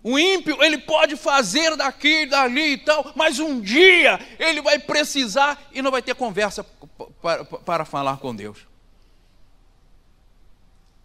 [0.00, 5.60] O ímpio, ele pode fazer daqui, dali e tal, mas um dia ele vai precisar
[5.72, 6.62] e não vai ter conversa
[7.20, 8.77] para, para falar com Deus.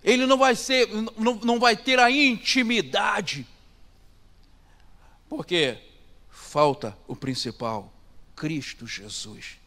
[0.04, 0.88] Ele não vai ser,
[1.18, 3.48] não, não vai ter a intimidade.
[5.30, 5.78] Porque
[6.30, 7.92] falta o principal,
[8.36, 9.58] Cristo Jesus,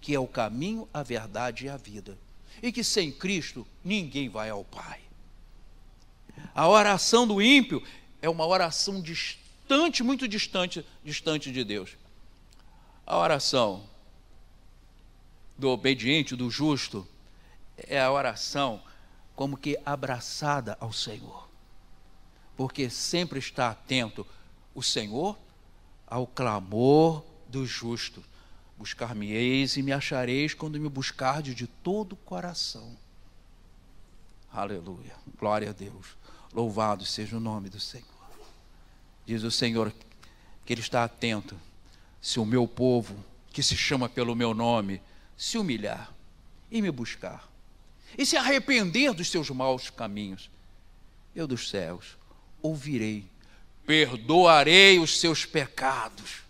[0.00, 2.16] que é o caminho, a verdade e a vida.
[2.62, 5.00] E que sem Cristo ninguém vai ao Pai.
[6.54, 7.82] A oração do ímpio
[8.20, 11.96] é uma oração distante, muito distante, distante de Deus.
[13.04, 13.84] A oração
[15.58, 17.06] do obediente, do justo,
[17.76, 18.82] é a oração
[19.34, 21.48] como que abraçada ao Senhor.
[22.56, 24.26] Porque sempre está atento
[24.74, 25.38] o Senhor
[26.06, 28.22] ao clamor do justo.
[28.76, 32.96] Buscar-me-eis e me achareis quando me buscardes de todo o coração.
[34.52, 35.14] Aleluia.
[35.38, 36.16] Glória a Deus.
[36.52, 38.06] Louvado seja o nome do Senhor.
[39.24, 39.92] Diz o Senhor
[40.64, 41.58] que Ele está atento.
[42.20, 43.16] Se o meu povo,
[43.50, 45.00] que se chama pelo meu nome,
[45.36, 46.12] se humilhar
[46.70, 47.51] e me buscar,
[48.16, 50.50] e se arrepender dos seus maus caminhos,
[51.34, 52.16] eu dos céus
[52.60, 53.24] ouvirei,
[53.86, 56.42] perdoarei os seus pecados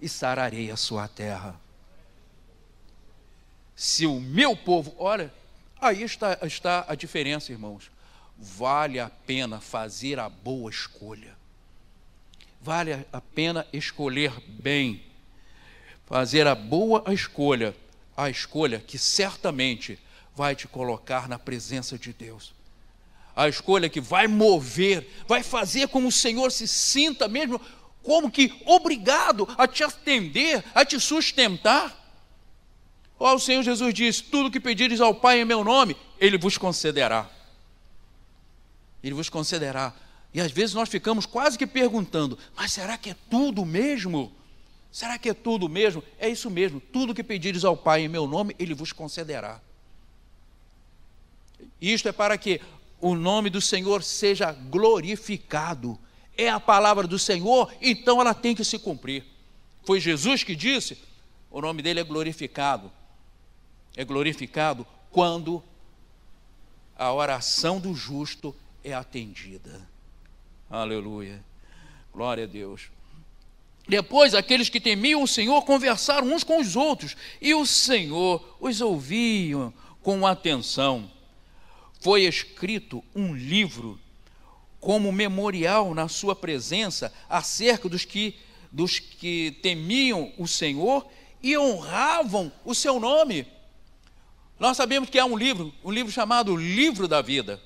[0.00, 1.58] e sararei a sua terra.
[3.74, 5.32] Se o meu povo, olha,
[5.80, 7.90] aí está, está a diferença, irmãos.
[8.38, 11.34] Vale a pena fazer a boa escolha.
[12.60, 15.02] Vale a pena escolher bem.
[16.06, 17.74] Fazer a boa escolha,
[18.16, 19.98] a escolha que certamente
[20.34, 22.52] vai te colocar na presença de Deus.
[23.34, 27.60] A escolha que vai mover, vai fazer com que o Senhor se sinta mesmo
[28.02, 31.96] como que obrigado a te atender, a te sustentar.
[33.18, 36.56] Ó, o Senhor Jesus disse: Tudo que pedires ao Pai em meu nome, Ele vos
[36.56, 37.28] concederá.
[39.02, 39.94] Ele vos concederá.
[40.32, 44.32] E às vezes nós ficamos quase que perguntando: Mas será que é tudo mesmo?
[44.90, 46.02] Será que é tudo mesmo?
[46.18, 46.80] É isso mesmo.
[46.80, 49.60] Tudo que pedires ao Pai em meu nome, Ele vos concederá.
[51.80, 52.60] Isto é para que
[53.00, 55.98] o nome do Senhor seja glorificado.
[56.36, 59.24] É a palavra do Senhor, então ela tem que se cumprir.
[59.84, 60.98] Foi Jesus que disse:
[61.50, 62.90] o nome dele é glorificado.
[63.96, 65.62] É glorificado quando
[66.96, 69.88] a oração do justo é atendida.
[70.70, 71.42] Aleluia.
[72.12, 72.90] Glória a Deus.
[73.88, 78.80] Depois, aqueles que temiam o Senhor conversaram uns com os outros, e o Senhor os
[78.80, 81.10] ouviam com atenção
[82.00, 84.00] foi escrito um livro
[84.80, 88.34] como memorial na sua presença acerca dos que,
[88.72, 91.06] dos que temiam o Senhor
[91.42, 93.46] e honravam o seu nome.
[94.58, 97.60] Nós sabemos que há um livro, um livro chamado Livro da Vida.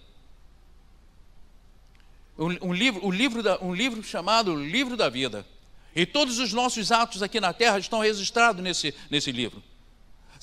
[2.37, 5.47] Um, um livro, um, livro da, um livro chamado Livro da Vida.
[5.95, 9.63] E todos os nossos atos aqui na terra estão registrados nesse, nesse livro.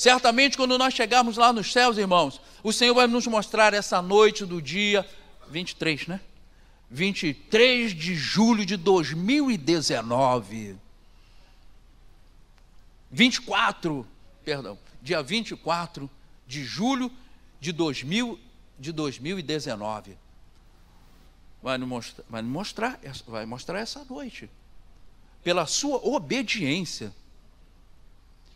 [0.02, 4.48] Certamente, quando nós chegarmos lá nos céus, irmãos, o Senhor vai nos mostrar essa noite
[4.48, 5.08] do dia
[5.48, 6.20] 23, né?
[6.90, 10.76] 23 de julho de 2019.
[13.12, 14.08] 24,
[14.44, 16.10] perdão, dia 24
[16.48, 17.12] de julho
[17.60, 18.40] de, 2000,
[18.80, 20.18] de 2019.
[21.62, 24.50] Vai nos mostrar, vai, nos mostrar, vai mostrar essa noite.
[25.44, 27.14] Pela sua obediência.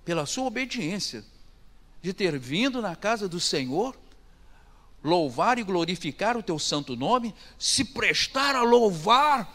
[0.03, 1.23] Pela sua obediência
[2.05, 3.97] de ter vindo na casa do Senhor,
[5.03, 9.51] louvar e glorificar o teu santo nome, se prestar a louvar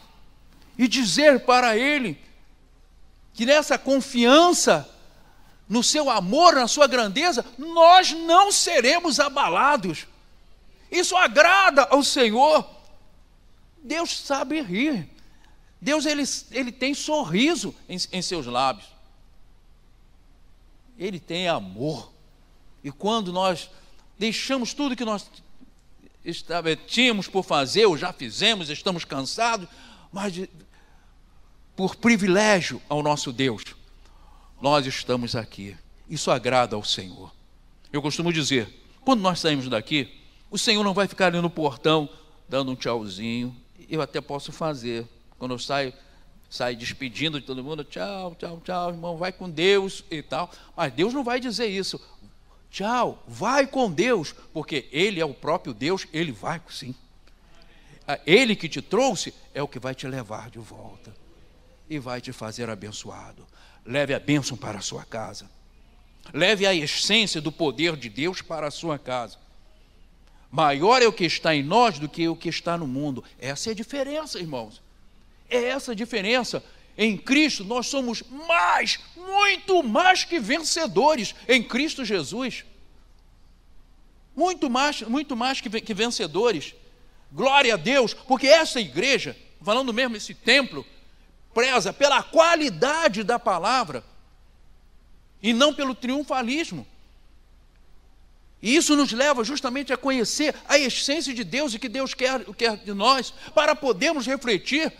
[0.77, 2.19] e dizer para Ele
[3.33, 4.93] que nessa confiança,
[5.69, 10.05] no seu amor, na sua grandeza, nós não seremos abalados.
[10.91, 12.69] Isso agrada ao Senhor.
[13.81, 15.09] Deus sabe rir.
[15.79, 18.89] Deus ele, ele tem sorriso em, em seus lábios.
[20.99, 22.10] Ele tem amor.
[22.83, 23.69] E quando nós
[24.17, 25.29] deixamos tudo que nós
[26.87, 29.67] tínhamos por fazer, ou já fizemos, estamos cansados,
[30.11, 30.33] mas
[31.75, 33.63] por privilégio ao nosso Deus,
[34.61, 35.75] nós estamos aqui.
[36.07, 37.33] Isso agrada ao Senhor.
[37.91, 38.69] Eu costumo dizer,
[39.01, 42.09] quando nós saímos daqui, o Senhor não vai ficar ali no portão
[42.47, 43.55] dando um tchauzinho.
[43.89, 45.07] Eu até posso fazer.
[45.39, 45.93] Quando eu saio,
[46.49, 50.51] saio despedindo de todo mundo, tchau, tchau, tchau, irmão, vai com Deus e tal.
[50.75, 51.99] Mas Deus não vai dizer isso.
[52.71, 56.95] Tchau, vai com Deus, porque Ele é o próprio Deus, Ele vai sim.
[58.07, 61.13] Ah, ele que te trouxe é o que vai te levar de volta
[61.89, 63.45] e vai te fazer abençoado.
[63.85, 65.49] leve a bênção para a sua casa.
[66.33, 69.37] Leve a essência do poder de Deus para a sua casa.
[70.51, 73.23] Maior é o que está em nós do que o que está no mundo.
[73.39, 74.81] Essa é a diferença, irmãos.
[75.49, 76.63] É essa a diferença.
[77.01, 82.63] Em Cristo nós somos mais, muito mais que vencedores em Cristo Jesus.
[84.35, 86.75] Muito mais, muito mais que, vencedores.
[87.31, 90.85] Glória a Deus, porque essa igreja, falando mesmo esse templo,
[91.55, 94.03] preza pela qualidade da palavra
[95.41, 96.85] e não pelo triunfalismo.
[98.61, 102.45] E isso nos leva justamente a conhecer a essência de Deus e que Deus quer,
[102.53, 104.93] quer de nós, para podermos refletir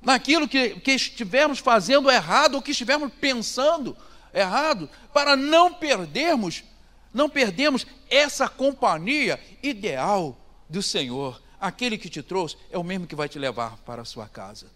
[0.00, 3.96] naquilo que, que estivermos fazendo errado ou que estivermos pensando
[4.32, 6.64] errado, para não perdermos,
[7.12, 10.36] não perdermos essa companhia ideal
[10.68, 11.40] do Senhor.
[11.60, 14.66] Aquele que te trouxe é o mesmo que vai te levar para a sua casa.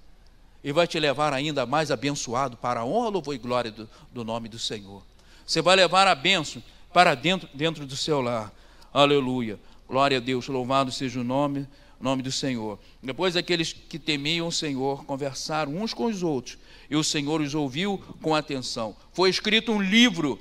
[0.63, 4.25] E vai te levar ainda mais abençoado para a honra, louvor e glória do, do
[4.25, 5.03] nome do Senhor.
[5.47, 8.53] Você vai levar a bênção para dentro, dentro do seu lar.
[8.93, 9.59] Aleluia.
[9.89, 11.69] Glória a Deus, louvado seja o nome,
[12.05, 12.79] nome do Senhor.
[13.03, 16.59] Depois aqueles que temiam o Senhor conversaram uns com os outros,
[16.91, 18.95] e o Senhor os ouviu com atenção.
[19.13, 20.39] Foi escrito um livro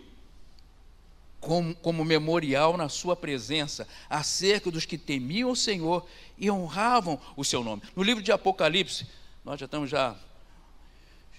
[1.40, 6.06] como, como memorial na sua presença acerca dos que temiam o Senhor
[6.38, 7.82] e honravam o seu nome.
[7.96, 9.08] No livro de Apocalipse,
[9.46, 10.18] nós já estamos já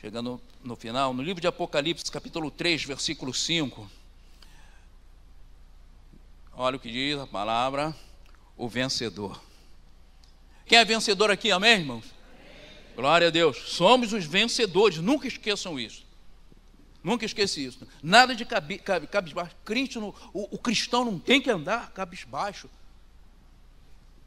[0.00, 3.90] chegando no final, no livro de Apocalipse, capítulo 3, versículo 5,
[6.56, 7.94] Olha o que diz a palavra,
[8.56, 9.40] o vencedor.
[10.66, 12.04] Quem é vencedor aqui, amém, irmãos?
[12.96, 13.56] Glória a Deus.
[13.72, 16.04] Somos os vencedores, nunca esqueçam isso.
[17.02, 17.86] Nunca esqueça isso.
[18.02, 19.54] Nada de cabi, cabi, cabisbaixo.
[19.96, 22.70] no, o, o cristão não tem que andar cabisbaixo.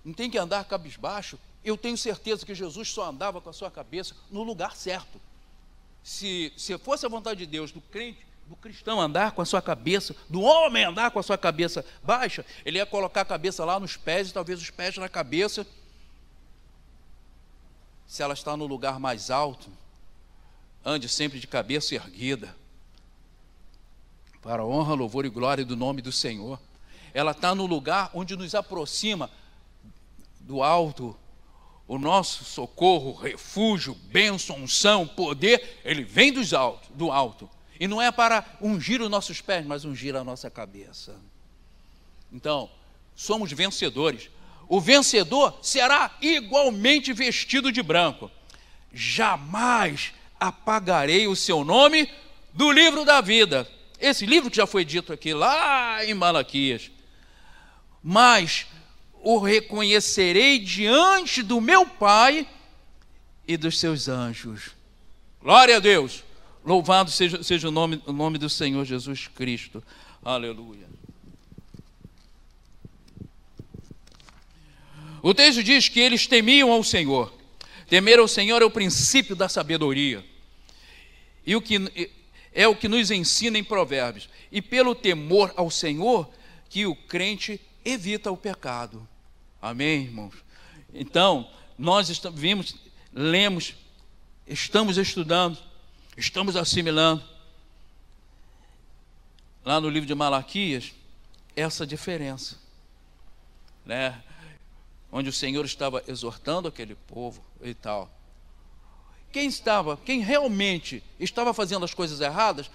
[0.05, 1.39] Não tem que andar cabisbaixo.
[1.65, 5.19] Eu tenho certeza que Jesus só andava com a sua cabeça no lugar certo.
[6.03, 9.61] Se, se fosse a vontade de Deus do crente do cristão andar com a sua
[9.61, 13.79] cabeça, do homem andar com a sua cabeça baixa, ele ia colocar a cabeça lá
[13.79, 15.67] nos pés e talvez os pés na cabeça.
[18.07, 19.69] Se ela está no lugar mais alto,
[20.83, 22.55] ande sempre de cabeça erguida,
[24.41, 26.57] para a honra, louvor e glória do nome do Senhor.
[27.13, 29.29] Ela está no lugar onde nos aproxima
[30.39, 31.17] do alto,
[31.85, 37.49] o nosso socorro, refúgio, bênção, unção, poder, ele vem dos alto, do alto.
[37.79, 41.15] E não é para ungir os nossos pés, mas ungir a nossa cabeça.
[42.31, 42.69] Então,
[43.15, 44.29] somos vencedores.
[44.67, 48.29] O vencedor será igualmente vestido de branco.
[48.93, 52.09] Jamais apagarei o seu nome
[52.53, 53.67] do livro da vida.
[53.99, 56.91] Esse livro que já foi dito aqui lá em Malaquias.
[58.03, 58.65] Mas
[59.21, 62.47] o reconhecerei diante do meu Pai
[63.47, 64.71] e dos seus anjos.
[65.41, 66.23] Glória a Deus.
[66.63, 69.81] Louvado seja, seja o, nome, o nome do Senhor Jesus Cristo.
[70.23, 70.86] Aleluia.
[75.27, 77.33] O texto diz que eles temiam ao Senhor.
[77.89, 80.23] Temer ao Senhor é o princípio da sabedoria.
[81.45, 82.11] E o que
[82.53, 84.29] é o que nos ensina em Provérbios.
[84.51, 86.29] E pelo temor ao Senhor
[86.69, 89.07] que o crente evita o pecado.
[89.61, 90.35] Amém, irmãos?
[90.93, 92.75] Então, nós estamos, vimos,
[93.13, 93.75] lemos,
[94.47, 95.57] estamos estudando
[96.17, 97.23] estamos assimilando,
[99.63, 100.93] lá no livro de Malaquias,
[101.55, 102.57] essa diferença,
[103.85, 104.23] né?
[105.11, 108.11] Onde o Senhor estava exortando aquele povo e tal.
[109.31, 112.69] Quem estava, quem realmente estava fazendo as coisas erradas,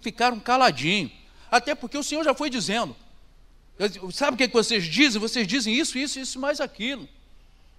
[0.00, 1.12] ficaram caladinhos.
[1.50, 2.94] Até porque o Senhor já foi dizendo.
[4.12, 5.20] Sabe o que vocês dizem?
[5.20, 7.08] Vocês dizem isso, isso, isso, mais aquilo.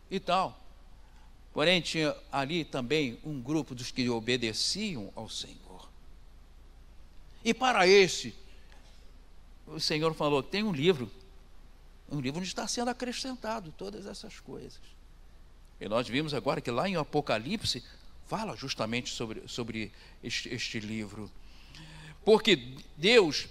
[0.10, 0.58] E tal.
[1.54, 5.90] Porém, tinha ali também um grupo dos que obedeciam ao Senhor.
[7.44, 8.36] E para esse,
[9.66, 11.12] o Senhor falou: tem um livro,
[12.10, 14.80] um livro onde está sendo acrescentado todas essas coisas.
[15.80, 17.84] E nós vimos agora que lá em Apocalipse
[18.26, 19.92] fala justamente sobre, sobre
[20.24, 21.32] este, este livro.
[22.26, 23.48] Porque Deus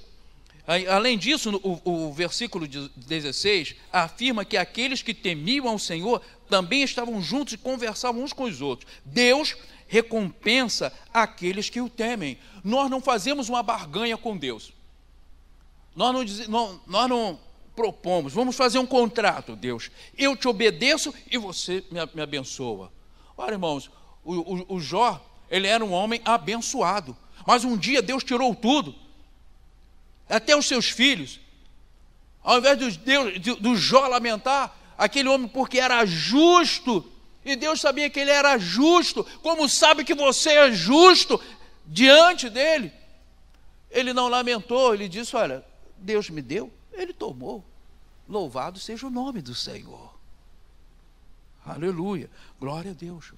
[0.90, 7.22] Além disso, o, o, versículo 16 afirma que aqueles que temiam ao Senhor também estavam
[7.22, 8.90] juntos e conversavam uns com os outros.
[9.04, 12.36] Deus recompensa aqueles que o temem.
[12.64, 14.72] Nós não fazemos uma barganha com Deus.
[15.94, 17.38] Nós não, nós não
[17.76, 19.90] propomos, vamos fazer um contrato, Deus.
[20.16, 22.90] Eu te obedeço e você me, me abençoa.
[23.36, 23.90] Olha, irmãos,
[24.24, 27.14] o, o, o Jó, ele era um homem abençoado.
[27.46, 28.94] Mas um dia Deus tirou tudo
[30.28, 31.38] até os seus filhos.
[32.42, 37.04] Ao invés do, Deus, do Jó lamentar, aquele homem porque era justo,
[37.44, 41.40] e Deus sabia que ele era justo, como sabe que você é justo,
[41.84, 42.92] diante dele,
[43.90, 45.64] ele não lamentou, ele disse: Olha,
[45.96, 47.64] Deus me deu, ele tomou.
[48.28, 50.14] Louvado seja o nome do Senhor.
[51.64, 52.30] Aleluia.
[52.60, 53.32] Glória a Deus.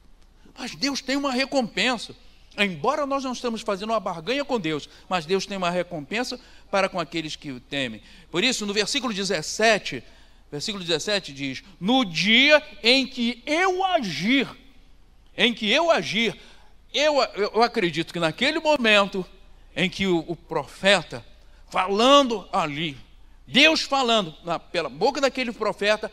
[0.56, 2.14] Mas Deus tem uma recompensa.
[2.56, 6.40] Embora nós não estamos fazendo uma barganha com Deus, mas Deus tem uma recompensa
[6.70, 8.02] para com aqueles que o temem.
[8.30, 10.02] Por isso, no versículo 17,
[10.50, 14.48] versículo 17 diz: No dia em que eu agir,
[15.36, 16.36] em que eu agir,
[16.92, 19.24] eu, eu acredito que naquele momento
[19.76, 21.24] em que o, o profeta,
[21.70, 22.96] falando ali,
[23.50, 26.12] Deus falando na, pela boca daquele profeta,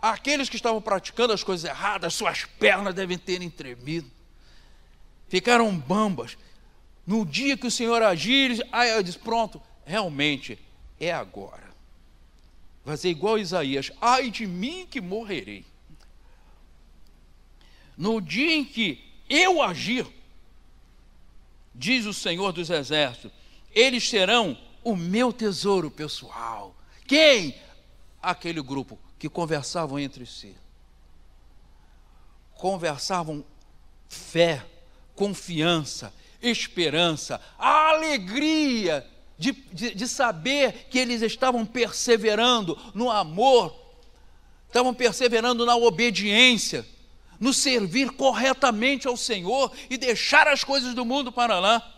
[0.00, 4.10] aqueles que estavam praticando as coisas erradas, suas pernas devem ter tremido,
[5.26, 6.36] ficaram bambas.
[7.06, 10.58] No dia que o Senhor agir, aí eu disse: pronto, realmente
[11.00, 11.64] é agora.
[12.84, 15.64] Vai ser igual a Isaías: ai de mim que morrerei.
[17.96, 20.06] No dia em que eu agir,
[21.74, 23.32] diz o Senhor dos Exércitos,
[23.72, 26.72] eles serão o meu tesouro pessoal.
[27.08, 27.56] Quem?
[28.22, 30.54] Aquele grupo que conversavam entre si.
[32.54, 33.44] Conversavam
[34.08, 34.64] fé,
[35.16, 39.04] confiança, esperança, a alegria
[39.36, 43.74] de, de, de, saber que eles estavam perseverando no amor,
[44.68, 46.86] estavam perseverando na obediência,
[47.40, 51.92] no servir corretamente ao Senhor e deixar as coisas do mundo para lá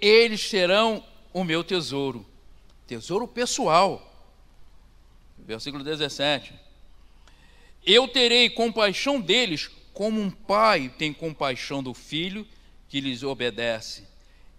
[0.00, 2.26] eles serão o meu tesouro,
[2.86, 4.06] tesouro pessoal.
[5.38, 6.52] Versículo 17:
[7.84, 12.46] Eu terei compaixão deles, como um pai tem compaixão do filho
[12.88, 14.04] que lhes obedece.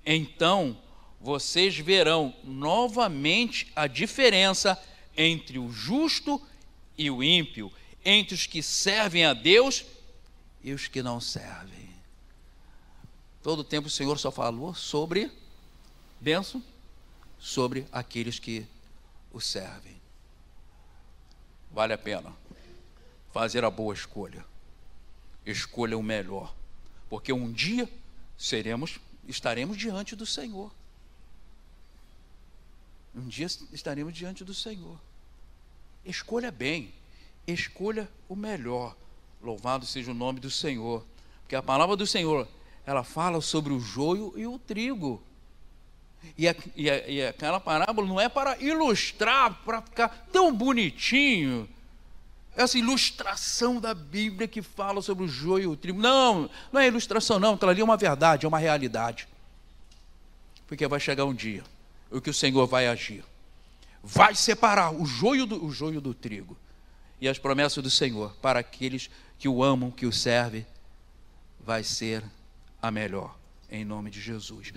[0.05, 0.77] Então
[1.19, 4.81] vocês verão novamente a diferença
[5.15, 6.41] entre o justo
[6.97, 7.71] e o ímpio,
[8.03, 9.85] entre os que servem a Deus
[10.63, 11.80] e os que não servem.
[13.41, 15.31] Todo tempo o Senhor só falou sobre
[16.19, 16.63] bênção,
[17.39, 18.67] sobre aqueles que
[19.33, 19.99] o servem.
[21.71, 22.33] Vale a pena
[23.31, 24.45] fazer a boa escolha.
[25.45, 26.53] Escolha o melhor,
[27.09, 27.89] porque um dia
[28.37, 30.71] seremos, estaremos diante do Senhor.
[33.15, 34.99] Um dia estaremos diante do Senhor.
[36.05, 36.93] Escolha bem,
[37.47, 38.95] escolha o melhor.
[39.41, 41.03] Louvado seja o nome do Senhor,
[41.41, 42.47] porque a palavra do Senhor
[42.85, 45.21] ela fala sobre o joio e o trigo.
[46.37, 51.67] E, a, e, a, e aquela parábola não é para ilustrar, para ficar tão bonitinho.
[52.55, 55.99] Essa ilustração da Bíblia que fala sobre o joio e o trigo.
[55.99, 57.53] Não, não é ilustração, não.
[57.53, 59.27] Aquela ali é uma verdade, é uma realidade.
[60.67, 61.63] Porque vai chegar um dia
[62.09, 63.23] o que o Senhor vai agir.
[64.03, 66.57] Vai separar o joio do, o joio do trigo.
[67.21, 70.65] E as promessas do Senhor para aqueles que o amam, que o servem,
[71.59, 72.23] vai ser
[72.81, 73.35] a melhor,
[73.69, 74.73] em nome de Jesus.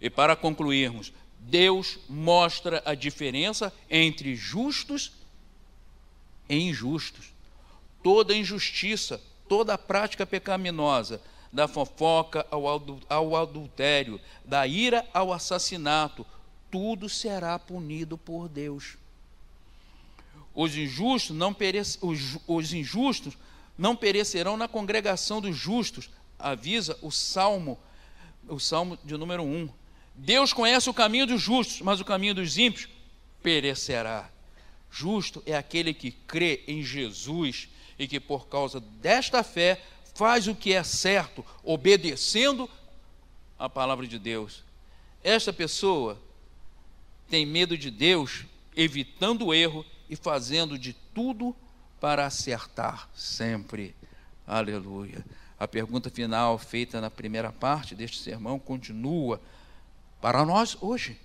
[0.00, 5.12] E para concluirmos, Deus mostra a diferença entre justos
[6.48, 7.32] e injustos.
[8.02, 11.20] Toda injustiça, toda prática pecaminosa,
[11.52, 16.26] da fofoca ao adultério, da ira ao assassinato,
[16.70, 18.96] tudo será punido por Deus.
[20.52, 23.38] Os injustos não, perece, os, os injustos
[23.78, 27.78] não perecerão na congregação dos justos, avisa o Salmo,
[28.48, 29.68] o Salmo de número 1.
[30.14, 32.88] Deus conhece o caminho dos justos, mas o caminho dos ímpios
[33.42, 34.30] perecerá.
[34.90, 37.68] Justo é aquele que crê em Jesus
[37.98, 39.82] e que por causa desta fé
[40.14, 42.70] faz o que é certo, obedecendo
[43.58, 44.62] a palavra de Deus.
[45.22, 46.20] Esta pessoa
[47.28, 48.44] tem medo de Deus,
[48.76, 51.54] evitando o erro e fazendo de tudo
[52.00, 53.94] para acertar sempre.
[54.46, 55.24] Aleluia.
[55.58, 59.40] A pergunta final feita na primeira parte deste sermão continua
[60.20, 61.20] para nós hoje.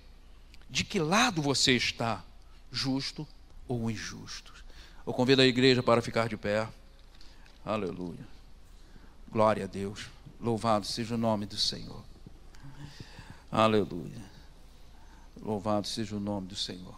[0.68, 2.22] De que lado você está,
[2.70, 3.26] justo
[3.66, 4.54] ou injusto?
[5.06, 6.68] Eu convido a igreja para ficar de pé.
[7.64, 8.26] Aleluia.
[9.30, 10.06] Glória a Deus.
[10.40, 12.04] Louvado seja o nome do Senhor.
[13.50, 14.22] Aleluia.
[15.42, 16.94] Louvado seja o nome do Senhor.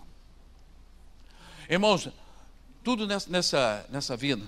[1.69, 2.09] Irmãos,
[2.85, 4.45] tudo nessa, nessa, nessa vida,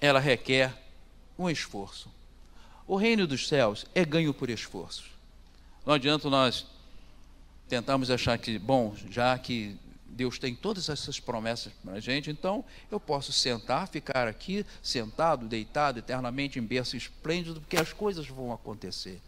[0.00, 0.83] ela requer
[1.38, 2.08] um esforço.
[2.86, 5.04] O reino dos céus é ganho por esforço.
[5.86, 6.66] Não adianta nós
[7.68, 9.76] tentarmos achar que, bom, já que
[10.06, 15.46] Deus tem todas essas promessas para a gente, então eu posso sentar, ficar aqui, sentado,
[15.46, 19.20] deitado, eternamente em berço esplêndido, porque as coisas vão acontecer.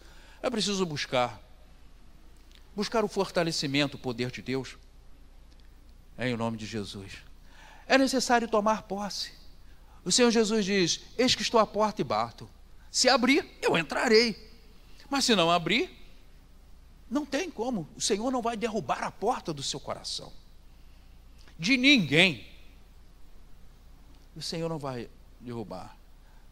[0.42, 1.40] É preciso buscar.
[2.74, 4.76] Buscar o fortalecimento, o poder de Deus.
[6.16, 7.12] É em nome de Jesus.
[7.86, 9.32] É necessário tomar posse.
[10.06, 12.48] O Senhor Jesus diz: Eis que estou à porta e bato.
[12.92, 14.36] Se abrir, eu entrarei.
[15.10, 15.90] Mas se não abrir,
[17.10, 17.88] não tem como.
[17.96, 20.32] O Senhor não vai derrubar a porta do seu coração.
[21.58, 22.46] De ninguém.
[24.36, 25.96] O Senhor não vai derrubar.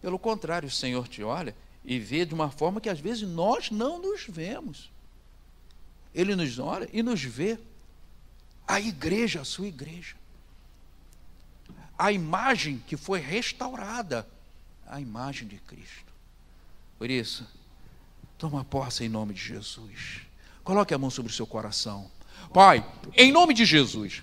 [0.03, 3.71] Pelo contrário, o Senhor te olha e vê de uma forma que às vezes nós
[3.71, 4.91] não nos vemos.
[6.13, 7.57] Ele nos olha e nos vê.
[8.67, 10.17] A igreja, a sua igreja.
[11.99, 14.27] A imagem que foi restaurada,
[14.87, 16.13] a imagem de Cristo.
[16.99, 17.47] Por isso,
[18.39, 20.23] toma posse em nome de Jesus.
[20.63, 22.11] Coloque a mão sobre o seu coração.
[22.53, 22.85] Pai,
[23.15, 24.23] em nome de Jesus,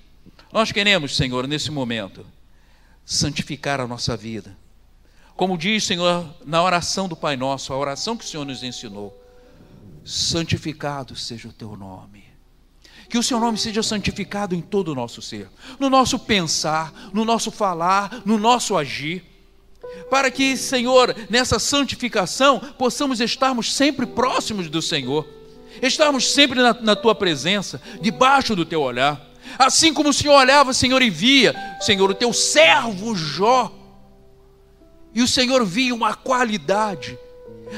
[0.52, 2.26] nós queremos, Senhor, nesse momento,
[3.06, 4.58] santificar a nossa vida.
[5.36, 9.18] Como diz, Senhor, na oração do Pai Nosso, a oração que o Senhor nos ensinou:
[10.06, 12.31] santificado seja o teu nome.
[13.12, 17.26] Que o seu nome seja santificado em todo o nosso ser, no nosso pensar, no
[17.26, 19.24] nosso falar, no nosso agir.
[20.10, 25.28] Para que, Senhor, nessa santificação, possamos estarmos sempre próximos do Senhor
[25.82, 29.22] estarmos sempre na, na tua presença, debaixo do teu olhar.
[29.58, 33.72] Assim como o Senhor olhava, Senhor, e via, Senhor, o teu servo Jó,
[35.14, 37.18] e o Senhor via uma qualidade.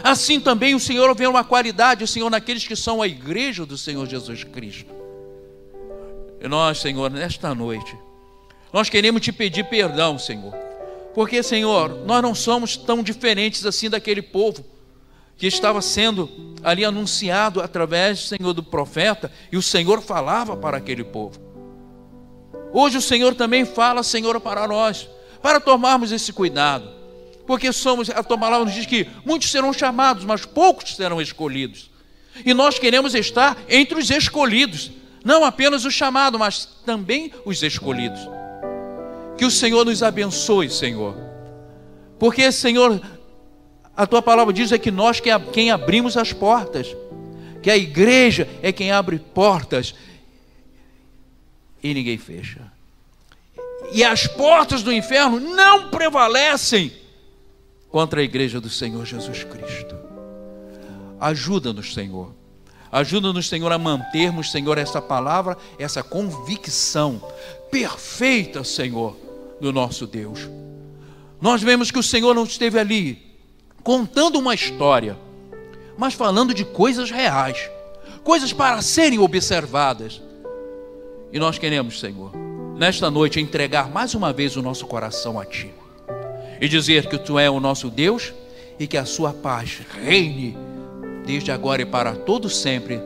[0.03, 4.07] Assim também o Senhor vê uma qualidade, Senhor, naqueles que são a igreja do Senhor
[4.07, 5.02] Jesus Cristo.
[6.43, 7.95] Nós, Senhor, nesta noite,
[8.71, 10.53] nós queremos te pedir perdão, Senhor,
[11.13, 14.65] porque, Senhor, nós não somos tão diferentes assim daquele povo
[15.37, 16.29] que estava sendo
[16.63, 21.39] ali anunciado através, Senhor, do profeta, e o Senhor falava para aquele povo.
[22.71, 25.07] Hoje o Senhor também fala, Senhor, para nós,
[25.41, 26.89] para tomarmos esse cuidado,
[27.45, 31.91] porque somos, a tua palavra nos diz que muitos serão chamados, mas poucos serão escolhidos.
[32.45, 34.91] E nós queremos estar entre os escolhidos,
[35.23, 38.19] não apenas os chamados, mas também os escolhidos.
[39.37, 41.15] Que o Senhor nos abençoe, Senhor.
[42.19, 43.01] Porque, Senhor,
[43.95, 46.95] a tua palavra diz é que nós que quem abrimos as portas,
[47.61, 49.95] que a igreja é quem abre portas
[51.81, 52.71] e ninguém fecha.
[53.91, 56.91] E as portas do inferno não prevalecem
[57.89, 59.95] contra a igreja do Senhor Jesus Cristo.
[61.19, 62.33] Ajuda-nos, Senhor.
[62.93, 67.19] Ajuda-nos, Senhor, a mantermos, Senhor, essa palavra, essa convicção
[67.71, 69.17] perfeita, Senhor,
[69.59, 70.47] do nosso Deus.
[71.41, 73.33] Nós vemos que o Senhor não esteve ali
[73.83, 75.17] contando uma história,
[75.97, 77.67] mas falando de coisas reais,
[78.23, 80.21] coisas para serem observadas.
[81.31, 82.31] E nós queremos, Senhor,
[82.77, 85.73] nesta noite entregar mais uma vez o nosso coração a Ti
[86.61, 88.31] e dizer que Tu é o nosso Deus
[88.79, 90.55] e que a Sua paz reine
[91.25, 93.01] desde agora e para todo sempre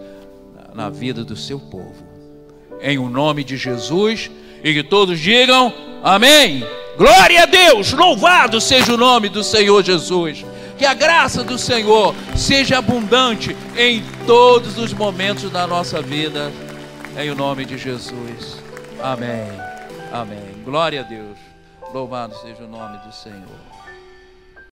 [0.73, 2.05] na vida do Seu povo.
[2.81, 4.29] Em o nome de Jesus
[4.63, 6.63] e que todos digam amém.
[6.97, 10.45] Glória a Deus, louvado seja o nome do Senhor Jesus.
[10.77, 16.51] Que a graça do Senhor seja abundante em todos os momentos da nossa vida.
[17.19, 18.61] Em o nome de Jesus.
[19.01, 19.47] Amém.
[20.11, 20.63] Amém.
[20.63, 21.37] Glória a Deus.
[21.93, 23.86] Louvado seja o nome do Senhor.